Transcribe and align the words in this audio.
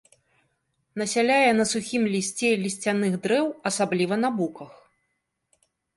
Насяляе 1.01 1.51
на 1.59 1.65
сухім 1.73 2.03
лісце 2.15 2.49
лісцяных 2.63 3.13
дрэў, 3.27 3.45
асабліва 3.71 4.15
на 4.23 4.29
буках. 4.39 4.71